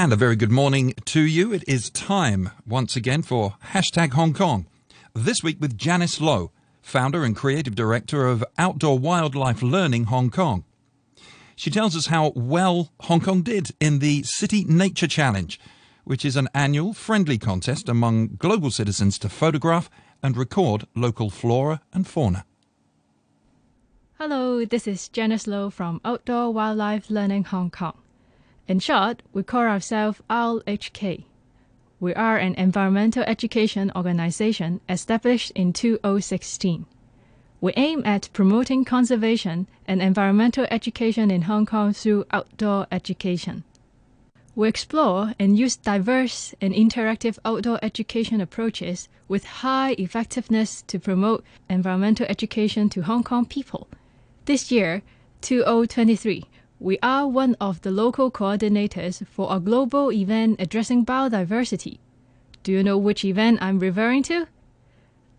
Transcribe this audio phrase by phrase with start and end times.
[0.00, 1.52] And a very good morning to you.
[1.52, 4.68] It is time once again for hashtag Hong Kong.
[5.12, 10.62] This week with Janice Lo, founder and creative director of Outdoor Wildlife Learning Hong Kong.
[11.56, 15.58] She tells us how well Hong Kong did in the City Nature Challenge,
[16.04, 19.90] which is an annual friendly contest among global citizens to photograph
[20.22, 22.44] and record local flora and fauna.
[24.16, 27.98] Hello, this is Janice Lo from Outdoor Wildlife Learning Hong Kong.
[28.68, 31.24] In short, we call ourselves OWLHK.
[32.00, 36.84] We are an environmental education organization established in 2016.
[37.62, 43.64] We aim at promoting conservation and environmental education in Hong Kong through outdoor education.
[44.54, 51.42] We explore and use diverse and interactive outdoor education approaches with high effectiveness to promote
[51.70, 53.88] environmental education to Hong Kong people.
[54.44, 55.00] This year,
[55.40, 56.44] 2023,
[56.80, 61.98] we are one of the local coordinators for a global event addressing biodiversity.
[62.62, 64.46] Do you know which event I'm referring to?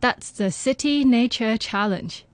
[0.01, 2.25] That's the City Nature Challenge.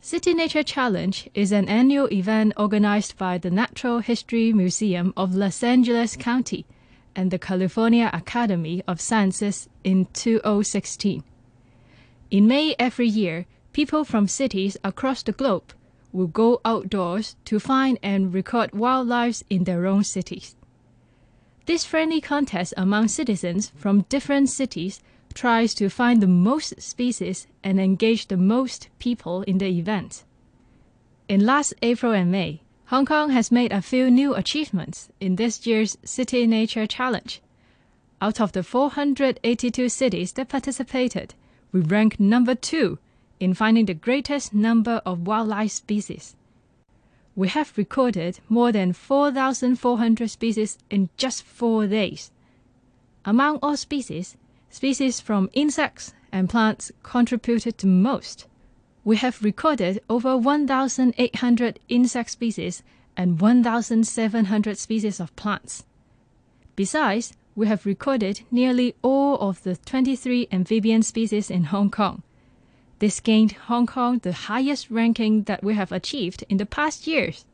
[0.00, 5.64] City Nature Challenge is an annual event organized by the Natural History Museum of Los
[5.64, 6.64] Angeles County
[7.16, 11.24] and the California Academy of Sciences in 2016.
[12.30, 15.72] In May every year, people from cities across the globe
[16.16, 20.56] will go outdoors to find and record wildlife in their own cities.
[21.66, 25.02] This friendly contest among citizens from different cities
[25.34, 30.24] tries to find the most species and engage the most people in the event.
[31.28, 35.66] In last April and May, Hong Kong has made a few new achievements in this
[35.66, 37.42] year's City Nature Challenge.
[38.22, 41.34] Out of the 482 cities that participated,
[41.72, 42.98] we ranked number two
[43.40, 46.36] in finding the greatest number of wildlife species.
[47.34, 52.30] We have recorded more than 4,400 species in just four days.
[53.24, 54.36] Among all species,
[54.70, 58.46] species from insects and plants contributed the most.
[59.04, 62.82] We have recorded over 1,800 insect species
[63.16, 65.84] and 1,700 species of plants.
[66.74, 72.22] Besides, we have recorded nearly all of the 23 amphibian species in Hong Kong.
[72.98, 77.44] This gained Hong Kong the highest ranking that we have achieved in the past years.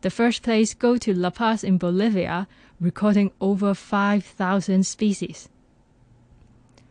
[0.00, 2.48] The first place go to La Paz in Bolivia,
[2.80, 5.48] recording over 5,000 species.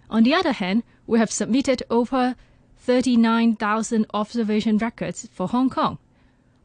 [0.10, 2.36] On the other hand, we have submitted over
[2.78, 5.98] 39,000 observation records for Hong Kong.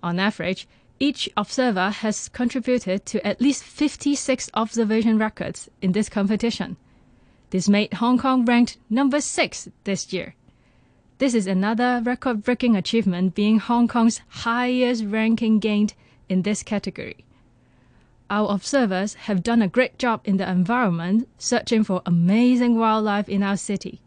[0.03, 0.69] On average,
[1.01, 6.77] each observer has contributed to at least 56 observation records in this competition.
[7.51, 10.35] This made Hong Kong ranked number 6 this year.
[11.19, 15.95] This is another record breaking achievement, being Hong Kong's highest ranking gained
[16.29, 17.25] in this category.
[18.29, 23.43] Our observers have done a great job in the environment, searching for amazing wildlife in
[23.43, 24.01] our city.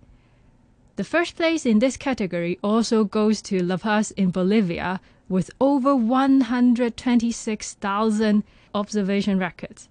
[0.95, 4.99] The first place in this category also goes to La Paz in Bolivia
[5.29, 9.88] with over 126,000 observation records,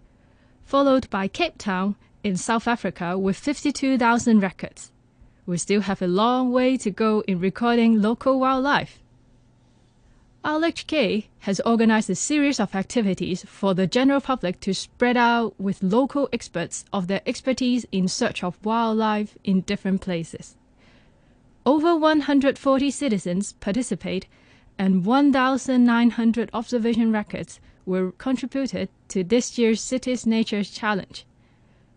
[0.65, 4.91] followed by Cape Town in South Africa with 52,000 records
[5.47, 9.01] we still have a long way to go in recording local wildlife.
[10.45, 15.83] OWLHK has organized a series of activities for the general public to spread out with
[15.83, 20.57] local experts of their expertise in search of wildlife in different places.
[21.65, 24.27] Over 140 citizens participate
[24.79, 31.25] and 1,900 observation records were contributed to this year's Cities Nature Challenge.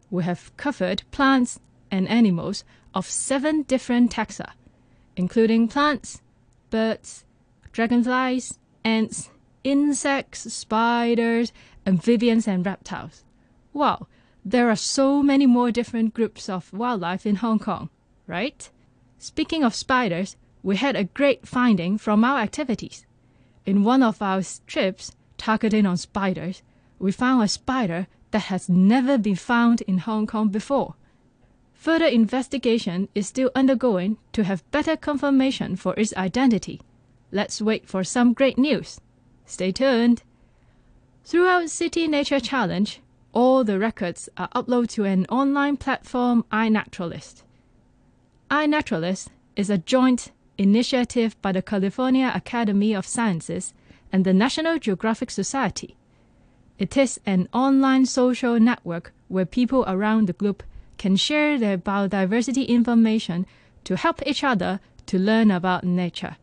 [0.09, 1.59] We have covered plants
[1.91, 4.51] and animals of seven different taxa,
[5.15, 6.21] including plants,
[6.69, 7.25] birds,
[7.71, 9.29] dragonflies, ants,
[9.63, 11.51] insects, spiders,
[11.85, 13.23] amphibians, and reptiles.
[13.73, 14.07] Wow,
[14.43, 17.89] there are so many more different groups of wildlife in Hong Kong,
[18.25, 18.69] right?
[19.17, 23.05] Speaking of spiders, we had a great finding from our activities.
[23.65, 26.61] In one of our trips targeting on spiders,
[26.99, 30.95] we found a spider that has never been found in Hong Kong before.
[31.77, 36.81] Further investigation is still undergoing to have better confirmation for its identity.
[37.31, 38.99] Let's wait for some great news.
[39.45, 40.23] Stay tuned.
[41.23, 42.99] Throughout City Nature Challenge,
[43.31, 47.43] all the records are uploaded to an online platform iNaturalist.
[48.49, 53.73] iNaturalist is a joint initiative by the California Academy of Sciences
[54.11, 55.95] and the National Geographic Society.
[56.79, 60.63] It is an online social network where people around the globe
[60.97, 63.45] can share their biodiversity information
[63.83, 66.37] to help each other to learn about nature.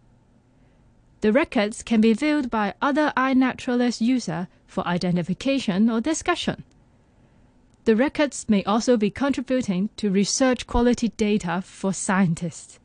[1.20, 6.64] The records can be viewed by other iNaturalist users for identification or discussion.
[7.84, 12.78] The records may also be contributing to research quality data for scientists.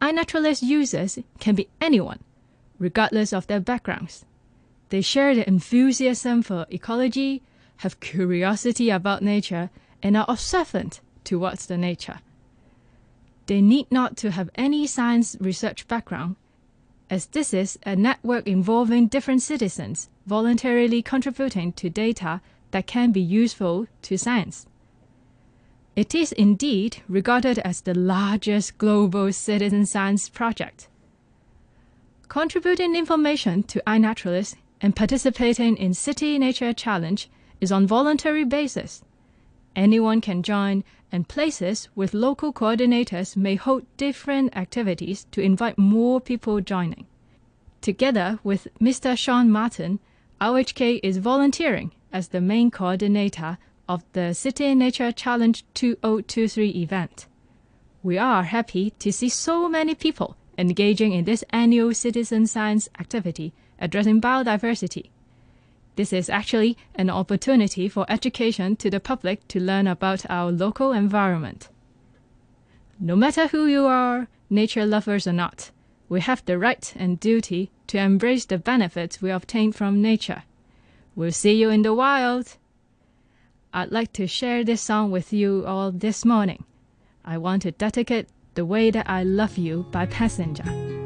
[0.00, 2.20] iNaturalist users can be anyone,
[2.78, 4.24] regardless of their backgrounds.
[4.88, 7.42] They share the enthusiasm for ecology,
[7.80, 9.70] have curiosity about nature,
[10.02, 12.18] and are observant towards the nature.
[13.46, 16.36] They need not to have any science research background,
[17.08, 22.40] as this is a network involving different citizens voluntarily contributing to data
[22.70, 24.66] that can be useful to science.
[25.96, 30.88] It is indeed regarded as the largest global citizen science project.
[32.28, 37.28] Contributing information to iNaturalist and participating in City Nature Challenge
[37.60, 39.02] is on voluntary basis.
[39.76, 46.20] Anyone can join, and places with local coordinators may hold different activities to invite more
[46.20, 47.06] people joining.
[47.80, 49.16] Together with Mr.
[49.16, 50.00] Sean Martin,
[50.40, 53.58] RHK is volunteering as the main coordinator
[53.88, 57.26] of the City Nature Challenge 2023 event.
[58.02, 63.52] We are happy to see so many people engaging in this annual citizen science activity
[63.78, 65.10] addressing biodiversity.
[66.00, 70.92] This is actually an opportunity for education to the public to learn about our local
[70.92, 71.68] environment.
[72.98, 75.70] No matter who you are, nature lovers or not,
[76.08, 80.44] we have the right and duty to embrace the benefits we obtain from nature.
[81.14, 82.56] We'll see you in the wild.
[83.74, 86.64] I'd like to share this song with you all this morning.
[87.26, 90.99] I want to dedicate The Way That I Love You by Passenger.